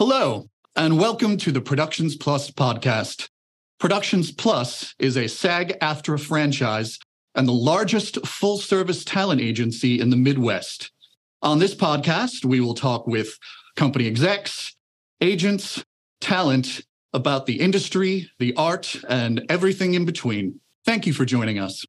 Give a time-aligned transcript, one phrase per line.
[0.00, 3.28] Hello, and welcome to the Productions Plus podcast.
[3.78, 6.98] Productions Plus is a SAG AFTRA franchise
[7.34, 10.90] and the largest full service talent agency in the Midwest.
[11.42, 13.36] On this podcast, we will talk with
[13.76, 14.74] company execs,
[15.20, 15.84] agents,
[16.22, 16.80] talent
[17.12, 20.60] about the industry, the art, and everything in between.
[20.86, 21.84] Thank you for joining us.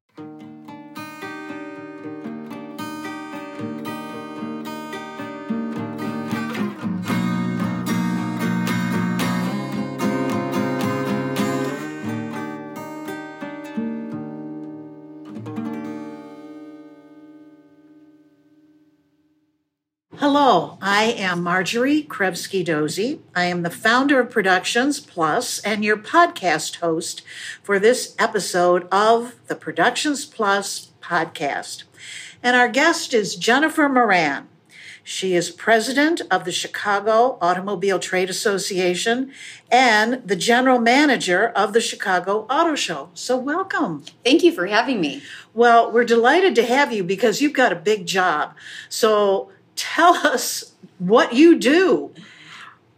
[20.34, 23.20] Hello, I am Margery Krevsky Dosey.
[23.36, 27.20] I am the founder of Productions Plus and your podcast host
[27.62, 31.82] for this episode of the Productions Plus podcast.
[32.42, 34.48] And our guest is Jennifer Morand.
[35.04, 39.32] She is president of the Chicago Automobile Trade Association
[39.70, 43.10] and the general manager of the Chicago Auto Show.
[43.12, 44.04] So, welcome.
[44.24, 45.22] Thank you for having me.
[45.52, 48.54] Well, we're delighted to have you because you've got a big job.
[48.88, 52.12] So, tell us what you do.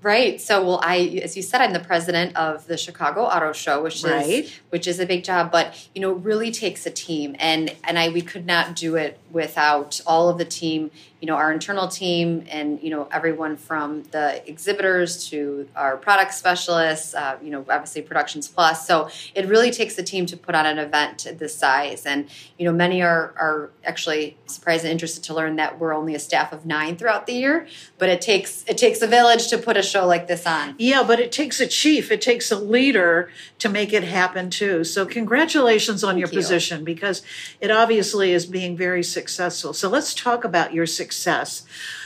[0.04, 0.38] Right.
[0.38, 4.04] So, well, I, as you said, I'm the president of the Chicago Auto Show, which
[4.04, 4.44] Right.
[4.44, 7.74] is which is a big job, but you know, it really takes a team, and
[7.84, 10.90] and I we could not do it without all of the team.
[11.22, 16.34] You know, our internal team, and you know, everyone from the exhibitors to our product
[16.34, 17.14] specialists.
[17.14, 18.86] Uh, you know, obviously Productions Plus.
[18.86, 22.66] So it really takes a team to put on an event this size, and you
[22.66, 26.52] know, many are are actually surprised and interested to learn that we're only a staff
[26.52, 27.66] of nine throughout the year,
[27.96, 30.74] but it takes it takes a village to put a show like this on.
[30.78, 34.82] Yeah, but it takes a chief, it takes a leader to make it happen too.
[34.82, 36.36] So, congratulations on your you.
[36.36, 37.22] position because
[37.60, 39.72] it obviously is being very successful.
[39.72, 41.64] So, let's talk about your success.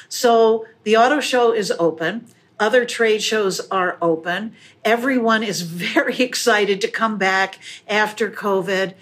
[0.09, 2.27] So, the auto show is open.
[2.61, 4.55] Other trade shows are open.
[4.85, 5.63] Everyone is
[5.95, 8.95] very excited to come back after COVID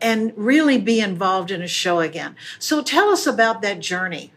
[0.00, 2.34] and really be involved in a show again.
[2.58, 4.32] So, tell us about that journey.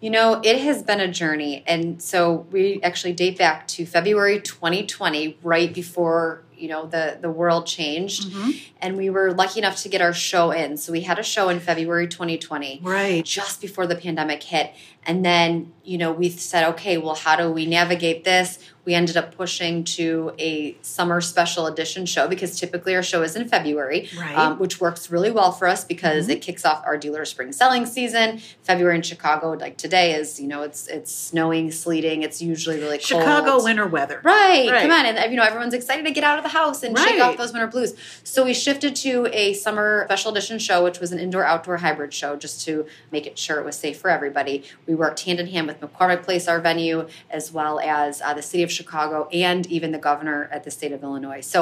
[0.00, 1.64] You know, it has been a journey.
[1.66, 7.30] And so we actually date back to February 2020, right before, you know, the, the
[7.30, 8.28] world changed.
[8.30, 8.50] Mm-hmm.
[8.80, 10.76] And we were lucky enough to get our show in.
[10.76, 13.24] So we had a show in February 2020, Right.
[13.24, 14.72] just before the pandemic hit.
[15.04, 18.58] And then, you know, we said, okay, well, how do we navigate this?
[18.88, 23.36] We ended up pushing to a summer special edition show because typically our show is
[23.36, 24.34] in February, Right.
[24.34, 27.84] um, which works really well for us because it kicks off our dealer spring selling
[27.84, 28.40] season.
[28.62, 32.22] February in Chicago, like today, is you know it's it's snowing, sleeting.
[32.22, 33.02] It's usually really cold.
[33.22, 34.22] Chicago winter weather.
[34.24, 34.80] Right, Right.
[34.80, 37.20] come on, and you know everyone's excited to get out of the house and shake
[37.20, 37.92] off those winter blues.
[38.24, 42.36] So we shifted to a summer special edition show, which was an indoor-outdoor hybrid show,
[42.36, 44.64] just to make it sure it was safe for everybody.
[44.86, 48.40] We worked hand in hand with McCormick Place, our venue, as well as uh, the
[48.40, 51.42] city of Chicago and even the governor at the state of Illinois.
[51.54, 51.60] So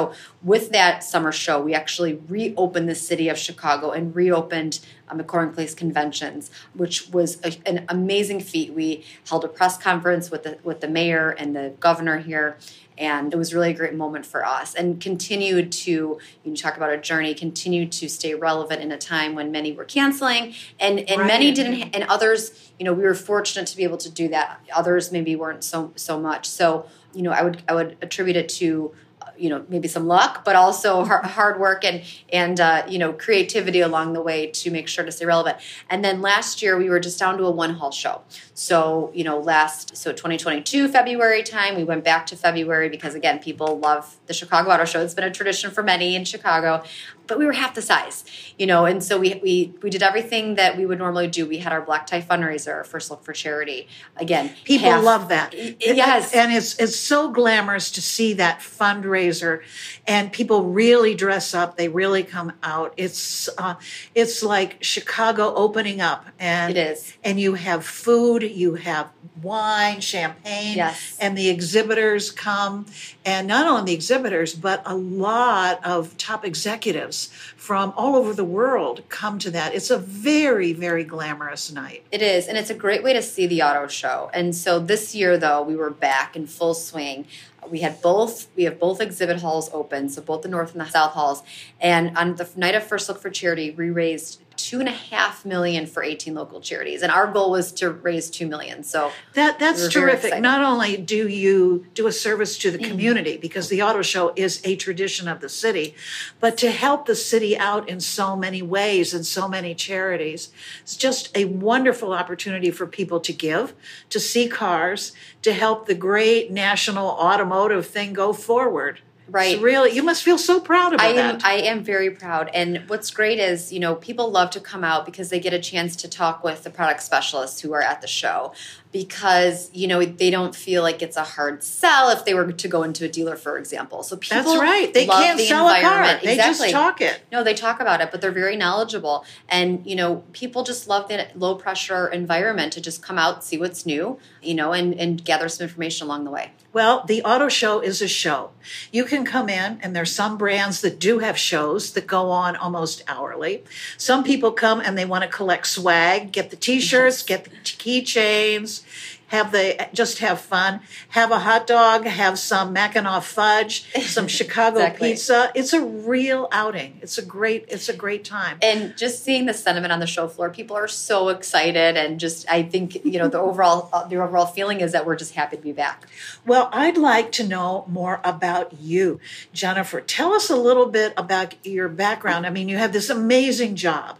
[0.51, 4.73] with that summer show, we actually reopened the city of Chicago and reopened
[5.09, 6.51] uh, McCormick Place conventions,
[6.81, 8.69] which was a, an amazing feat.
[8.73, 12.57] We held a press conference with the with the mayor and the governor here,
[12.97, 14.73] and it was really a great moment for us.
[14.73, 19.35] And continued to you talk about a journey, continued to stay relevant in a time
[19.35, 22.71] when many were canceling, and and many didn't, and others.
[22.79, 24.59] You know, we were fortunate to be able to do that.
[24.75, 26.47] Others maybe weren't so so much.
[26.47, 28.93] So you know, I would I would attribute it to
[29.37, 33.81] you know maybe some luck but also hard work and and uh, you know creativity
[33.81, 35.57] along the way to make sure to stay relevant.
[35.89, 38.21] And then last year we were just down to a one hall show.
[38.53, 43.39] So you know last so 2022 february time we went back to february because again
[43.39, 45.01] people love the chicago auto show.
[45.01, 46.83] It's been a tradition for many in chicago
[47.27, 48.23] but we were half the size
[48.57, 51.57] you know and so we we we did everything that we would normally do we
[51.57, 55.53] had our black tie fundraiser our first look for charity again People half- love that.
[55.53, 59.61] Yes And it's it's so glamorous to see that fundraiser
[60.07, 62.93] and people really dress up, they really come out.
[62.97, 63.75] It's uh,
[64.15, 67.13] it's like Chicago opening up and It is.
[67.23, 69.09] and you have food, you have
[69.41, 71.17] wine, champagne, Yes.
[71.19, 72.85] and the exhibitors come
[73.25, 77.16] and not only the exhibitors but a lot of top executives
[77.55, 79.73] from all over the world come to that.
[79.73, 82.03] It's a very very glamorous night.
[82.11, 84.29] It is, and it's a great way to see the auto show.
[84.33, 87.25] And so this year, though, we were back in full swing.
[87.69, 88.47] We had both.
[88.55, 91.43] We have both exhibit halls open, so both the north and the south halls.
[91.81, 95.45] And on the night of first look for charity, we raised two and a half
[95.45, 98.83] million for 18 local charities, and our goal was to raise two million.
[98.83, 100.41] So that that's we terrific.
[100.41, 102.91] Not only do you do a service to the mm-hmm.
[102.91, 105.95] community because the auto show is a tradition of the city,
[106.41, 110.51] but to help the city out in so many ways and so many charities.
[110.81, 113.73] It's just a wonderful opportunity for people to give,
[114.09, 115.13] to see cars,
[115.43, 118.99] to help the great national automotive thing go forward.
[119.29, 119.55] Right.
[119.55, 121.45] It's really, you must feel so proud about I am, that.
[121.45, 122.49] I am very proud.
[122.53, 125.59] And what's great is, you know, people love to come out because they get a
[125.59, 128.53] chance to talk with the product specialists who are at the show
[128.91, 132.67] because, you know, they don't feel like it's a hard sell if they were to
[132.67, 134.01] go into a dealer, for example.
[134.01, 134.93] So people That's right.
[134.93, 136.19] They can't the sell a car.
[136.23, 136.37] They exactly.
[136.37, 137.21] just talk it.
[137.31, 139.25] No, they talk about it, but they're very knowledgeable.
[139.49, 143.57] And, you know, people just love the low pressure environment to just come out, see
[143.57, 146.51] what's new, you know, and, and gather some information along the way.
[146.77, 148.51] Well, the auto show is a show.
[148.91, 152.55] You can come in, and there's some brands that do have shows that go on
[152.55, 153.63] almost hourly.
[153.97, 158.83] Some people come and they want to collect swag, get the t-shirts, get the keychains,
[159.27, 164.77] have the just have fun, have a hot dog, have some Mackinac fudge, some Chicago
[164.79, 165.09] Exactly.
[165.11, 165.51] pizza.
[165.55, 166.99] It's a real outing.
[167.01, 168.57] It's a great it's a great time.
[168.61, 172.49] and just seeing the sentiment on the show floor people are so excited and just
[172.49, 175.55] i think you know the overall uh, the overall feeling is that we're just happy
[175.57, 176.05] to be back
[176.45, 179.19] Well, I'd like to know more about you,
[179.53, 179.99] Jennifer.
[180.01, 182.45] Tell us a little bit about your background.
[182.45, 184.17] I mean, you have this amazing job,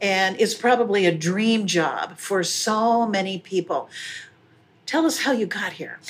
[0.00, 3.88] and it's probably a dream job for so many people.
[4.90, 6.00] Tell us how you got here.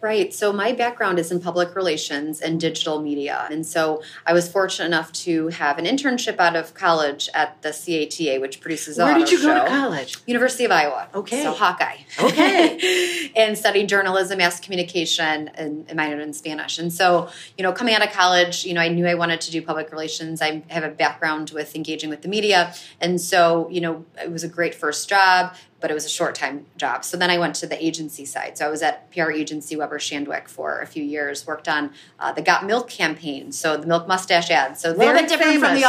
[0.00, 0.32] Right.
[0.32, 3.46] So my background is in public relations and digital media.
[3.50, 7.68] And so I was fortunate enough to have an internship out of college at the
[7.68, 10.16] CATA, which produces Where did you go to college?
[10.24, 11.08] University of Iowa.
[11.14, 11.42] Okay.
[11.42, 11.98] So Hawkeye.
[12.18, 13.30] Okay.
[13.36, 16.78] and studied journalism, mass communication, and, and minored in Spanish.
[16.78, 17.28] And so,
[17.58, 19.92] you know, coming out of college, you know, I knew I wanted to do public
[19.92, 20.40] relations.
[20.40, 22.72] I have a background with engaging with the media.
[23.02, 26.34] And so, you know, it was a great first job, but it was a short
[26.34, 27.04] time job.
[27.04, 28.58] So then I went to the agency side.
[28.58, 32.32] So I was at PR agency Weber Shandwick for a few years, worked on uh,
[32.32, 33.52] the Got Milk campaign.
[33.52, 34.78] So the milk mustache ad.
[34.78, 35.84] So a little bit different from the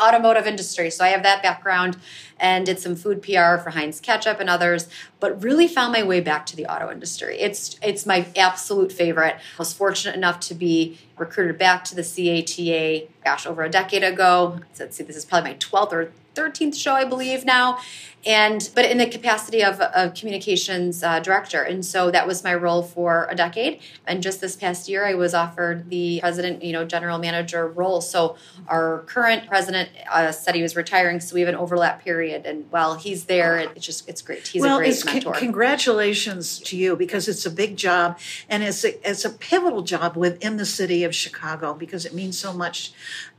[0.00, 0.90] automotive industry.
[0.90, 1.96] So I have that background
[2.38, 4.88] and did some food PR for Heinz Ketchup and others,
[5.20, 7.38] but really found my way back to the auto industry.
[7.38, 9.36] It's it's my absolute favorite.
[9.36, 14.04] I was fortunate enough to be recruited back to the CATA, gosh, over a decade
[14.04, 14.60] ago.
[14.78, 17.78] Let's see, this is probably my 12th or 13th show, I believe now.
[18.26, 22.56] And but in the capacity of a communications uh, director, and so that was my
[22.56, 23.78] role for a decade.
[24.04, 28.00] And just this past year, I was offered the president, you know, general manager role.
[28.00, 28.36] So
[28.66, 32.46] our current president uh, said he was retiring, so we have an overlap period.
[32.46, 34.48] And while he's there, it, it's just it's great.
[34.48, 35.32] He's well, a great mentor.
[35.34, 38.18] Con- congratulations to you because it's a big job
[38.48, 42.36] and it's a, it's a pivotal job within the city of Chicago because it means
[42.36, 42.92] so much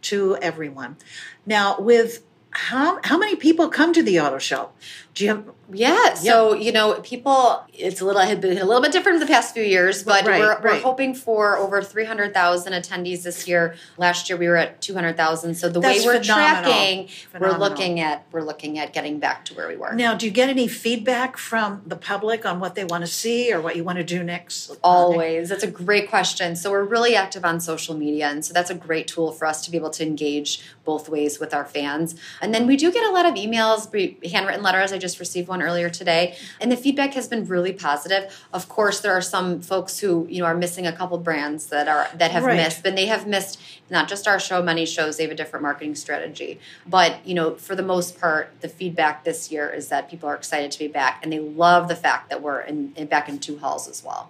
[0.04, 0.96] to everyone.
[1.46, 4.70] Now, with how how many people come to the auto show?
[5.14, 6.14] Do you have Yeah.
[6.14, 7.64] So you know, people.
[7.74, 10.26] It's a little had been a little bit different in the past few years, but
[10.26, 13.76] Right, we're, we're hoping for over three hundred thousand attendees this year.
[13.98, 15.56] Last year we were at two hundred thousand.
[15.56, 16.72] So the That's way we're phenomenal.
[16.72, 17.60] tracking, Phenomenal.
[17.60, 19.94] we're looking at we're looking at getting back to where we were.
[19.94, 20.16] now?
[20.16, 23.60] Do you get any feedback from the public on what they want to see or
[23.60, 24.72] what you want to do next?
[24.84, 25.50] Always.
[25.50, 26.56] That's a great question.
[26.56, 28.28] So we're really active on social media.
[28.30, 31.40] And so that's a great tool for us to be able to engage both ways
[31.40, 32.16] with our fans.
[32.42, 33.92] And then we do get a lot of emails,
[34.30, 34.92] handwritten letters.
[34.94, 36.36] I just received one earlier today.
[36.62, 38.36] And the feedback has been really positive.
[38.54, 41.88] Of course, there are some folks who, you know, are missing a couple brands that
[41.88, 42.58] are that have Right.
[42.58, 45.18] missed, but they have missed not just our show, many shows.
[45.18, 46.60] They have a different marketing strategy.
[46.86, 50.36] But, you know, for the most part, the feedback this year is that people are
[50.36, 53.40] excited to be back and they love the fact that we're in, in back in
[53.40, 54.30] two halls as well.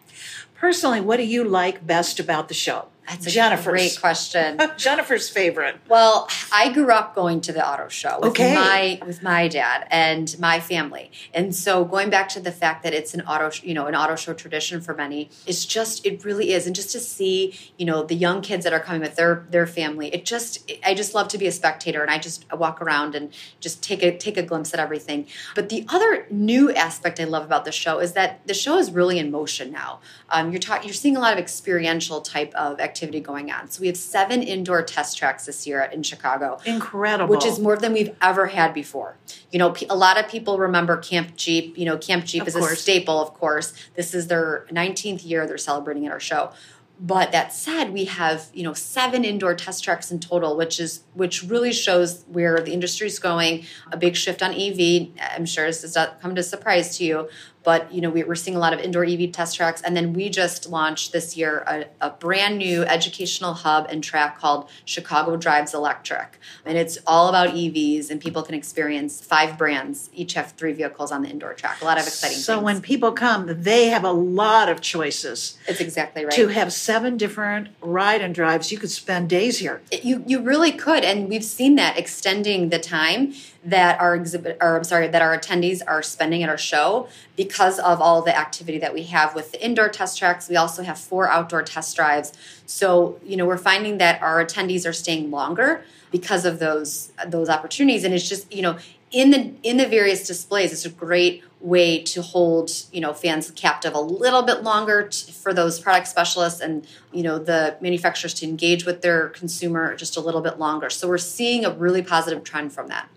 [0.56, 2.86] Personally, what do you like best about the show?
[3.08, 4.60] That's a Jennifer's great question.
[4.78, 5.78] Jennifer's favorite.
[5.88, 8.54] Well, I grew up going to the auto show with Okay.
[8.54, 12.94] my with my dad and my family, and so going back to the fact that
[12.94, 16.52] it's an auto, you know, an auto show tradition for many, it's just it really
[16.52, 19.46] is, and just to see, you know, the young kids that are coming with their
[19.50, 22.82] their family, it just I just love to be a spectator, and I just walk
[22.82, 25.28] around and just take a take a glimpse at everything.
[25.56, 28.92] But the other new aspect I love about the show is that the show is
[28.92, 30.02] really in motion now.
[30.30, 33.70] Um, you're talking, you're seeing a lot of experiential type of activity going on.
[33.70, 37.34] So we have seven indoor test tracks this year in Chicago Incredible.
[37.34, 39.18] which is more than we've ever had before.
[39.52, 41.78] You know, a lot of people remember Camp Jeep.
[41.78, 43.74] You know, Camp Jeep Of is a staple, of course.
[43.96, 46.52] This is their 19th year they're celebrating at our show.
[47.00, 51.04] But that said, we have you know seven indoor test tracks in total, which is
[51.14, 53.66] which really shows where the industry is going.
[53.92, 55.10] A big shift on EV.
[55.36, 57.30] I'm sure this does not come to surprise to you,
[57.68, 60.14] but you know we, are seeing a lot of indoor EV test tracks, and then
[60.14, 65.36] we just launched this year a, a brand new educational hub and track called Chicago
[65.36, 70.54] Drives Electric, and it's all about EVs, and people can experience five brands, each have
[70.54, 71.82] three vehicles on the indoor track.
[71.82, 72.38] A lot of exciting.
[72.38, 72.64] So things.
[72.64, 75.60] when people come, they have a lot of choices.
[75.68, 76.34] It's exactly right.
[76.34, 79.82] To have seven different ride and drives, you could spend days here.
[79.92, 83.34] You you really could, and we've seen that extending the time
[83.66, 87.78] that our exhibit, or I'm sorry, that our attendees are spending at our show because
[87.80, 90.48] of all the activity that we have with the indoor test tracks.
[90.48, 92.32] We also have four outdoor test drives.
[92.66, 97.50] So you know we're finding that our attendees are staying longer because of those those
[97.50, 98.78] opportunities, and it's just you know
[99.12, 103.50] in the in the various displays it's a great way to hold you know fans
[103.52, 108.34] captive a little bit longer t- for those product specialists and you know the manufacturers
[108.34, 110.90] to engage with their consumer just a little bit longer.
[110.90, 113.10] So we're seeing a really positive trend from that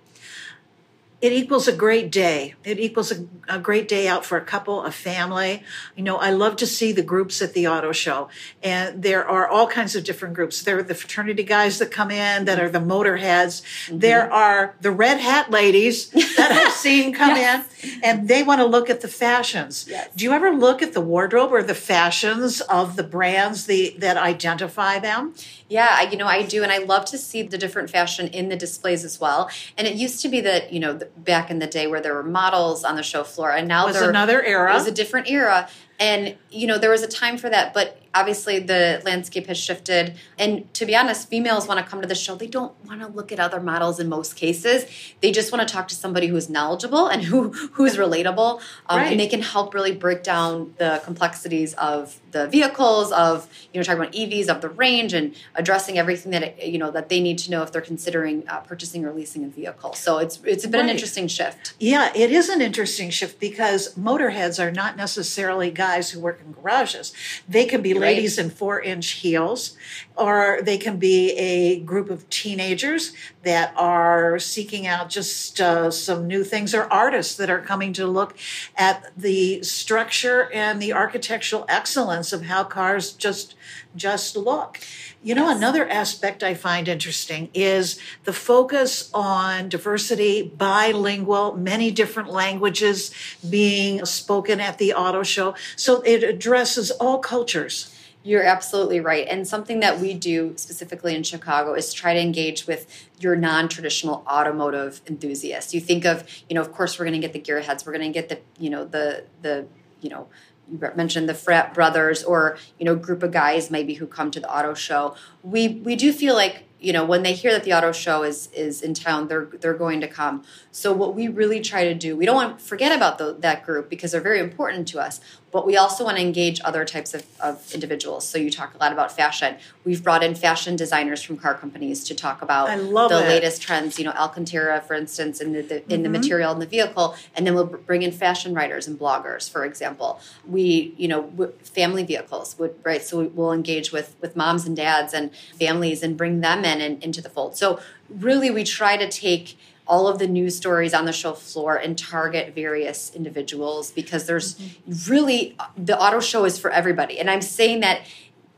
[1.20, 2.54] it equals a great day.
[2.64, 5.62] It equals a, a, great day out for a couple, a family.
[5.94, 8.30] You know, I love to see the groups at the auto show.
[8.62, 10.62] And there are all kinds of different groups.
[10.62, 13.62] There are the fraternity guys that come in that are the motorheads.
[13.62, 13.98] Mm-hmm.
[13.98, 17.66] There are the red hat ladies that I've seen come yes.
[17.82, 19.86] in and they want to look at the fashions.
[19.88, 20.08] Yes.
[20.14, 24.16] Do you ever look at the wardrobe or the fashions of the brands the, that
[24.16, 25.34] identify them?
[25.68, 26.62] Yeah, you know, I do.
[26.62, 29.48] And I love to see the different fashion in the displays as well.
[29.78, 32.24] And it used to be that, you know, back in the day where there were
[32.24, 33.52] models on the show floor.
[33.52, 34.72] And now was another era.
[34.72, 35.68] It was a different era.
[36.00, 37.72] And, you know, there was a time for that.
[37.72, 42.08] But obviously the landscape has shifted and to be honest females want to come to
[42.08, 44.84] the show they don't want to look at other models in most cases
[45.20, 49.12] they just want to talk to somebody who's knowledgeable and who who's relatable um, right.
[49.12, 53.84] and they can help really break down the complexities of the vehicles of you know
[53.84, 57.20] talking about evs of the range and addressing everything that it, you know that they
[57.20, 60.66] need to know if they're considering uh, purchasing or leasing a vehicle so it's it's
[60.66, 60.84] been right.
[60.84, 65.89] an interesting shift yeah it is an interesting shift because motorheads are not necessarily guys
[65.98, 67.12] who work in garages.
[67.48, 69.76] They can be ladies in four inch heels,
[70.16, 76.26] or they can be a group of teenagers that are seeking out just uh, some
[76.26, 78.36] new things, or artists that are coming to look
[78.76, 83.54] at the structure and the architectural excellence of how cars just
[83.96, 84.80] just look.
[85.22, 85.58] You know, yes.
[85.58, 93.12] another aspect I find interesting is the focus on diversity, bilingual, many different languages
[93.48, 95.54] being spoken at the auto show.
[95.76, 97.94] So it addresses all cultures.
[98.22, 99.26] You're absolutely right.
[99.28, 104.24] And something that we do specifically in Chicago is try to engage with your non-traditional
[104.26, 105.72] automotive enthusiasts.
[105.72, 108.12] You think of, you know, of course we're going to get the gearheads, we're going
[108.12, 109.66] to get the, you know, the the,
[110.02, 110.28] you know,
[110.70, 114.40] you mentioned the frat brothers or, you know, group of guys maybe who come to
[114.40, 115.14] the auto show.
[115.42, 118.48] We we do feel like you know when they hear that the auto show is
[118.52, 122.16] is in town they're they're going to come so what we really try to do
[122.16, 125.20] we don't want to forget about the, that group because they're very important to us
[125.52, 128.78] but we also want to engage other types of, of individuals so you talk a
[128.78, 133.20] lot about fashion we've brought in fashion designers from car companies to talk about the
[133.24, 133.28] it.
[133.28, 135.90] latest trends you know alcantara for instance in the, the mm-hmm.
[135.90, 136.20] in the mm-hmm.
[136.20, 140.20] material in the vehicle and then we'll bring in fashion writers and bloggers for example
[140.46, 145.12] we you know family vehicles would right so we'll engage with with moms and dads
[145.12, 147.56] and families and bring them in and into the fold.
[147.56, 149.58] So really, we try to take
[149.90, 154.54] all of the news stories on the show floor and target various individuals because there's
[154.54, 155.12] mm-hmm.
[155.12, 157.18] really the auto show is for everybody.
[157.18, 158.02] And I'm saying that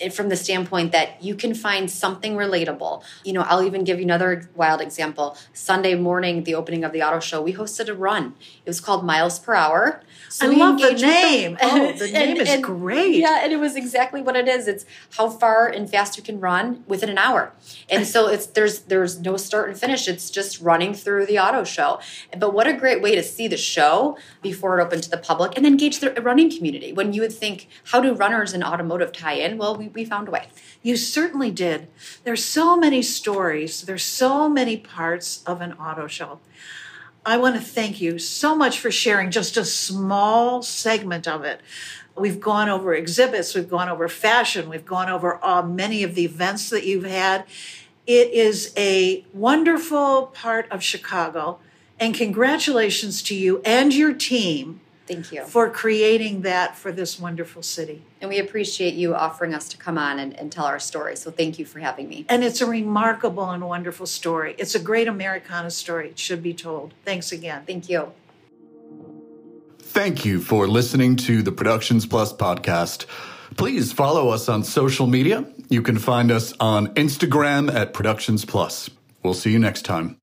[0.03, 3.03] Eh, from the standpoint that you can find something relatable.
[3.25, 5.37] You know, I'll even give you another wild example.
[5.53, 8.35] Sunday morning, the opening of the auto show, we hosted a run.
[8.65, 10.03] It was called Miles Per Hour.
[10.29, 11.55] So I love the name.
[11.55, 13.17] The, oh, the name is and, great.
[13.17, 14.67] Yeah, and it was exactly what it is.
[14.67, 14.85] It's
[15.17, 17.53] how far and fast you can run within an hour.
[17.89, 20.09] And so it's there's there's no start and finish.
[20.09, 22.01] It's just running through the auto show.
[22.37, 25.53] But what a great way to see the show before it opened to the public
[25.55, 26.93] and then engage the running community.
[26.93, 29.59] When you would think, how do runners and automotive tie in?
[29.59, 30.49] Well, we, we found a way.
[30.83, 31.89] You certainly did.
[32.25, 33.83] There's so many stories.
[33.83, 36.41] There's so many parts of an auto show.
[37.25, 41.61] I want to thank you so much for sharing just a small segment of it.
[42.17, 46.27] We've gone over exhibits, we've gone over fashion, we've gone over uh, many of the
[46.27, 47.47] events that you've had.
[48.07, 51.59] It is a wonderful part of Chicago,
[51.99, 55.45] and congratulations to you and your team Thank you.
[55.45, 58.03] For creating that for this wonderful city.
[58.21, 61.17] And we appreciate you offering us to come on and, and, tell our story.
[61.17, 62.25] So thank you for having me.
[62.29, 64.55] And it's a remarkable and wonderful story.
[64.59, 66.11] It's a great Americana story.
[66.11, 66.95] It should be told.
[67.05, 67.65] Thanks again.
[67.67, 68.13] Thank you.
[69.81, 73.07] Thank you for listening to the Productions Plus podcast.
[73.57, 75.45] Please follow us on social media.
[75.69, 78.89] You can find us on Instagram at Productions Plus.
[79.23, 80.22] We'll see you next time.